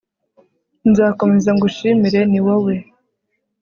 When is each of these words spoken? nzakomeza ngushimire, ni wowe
nzakomeza 0.89 1.49
ngushimire, 1.55 2.19
ni 2.31 2.39
wowe 2.45 2.73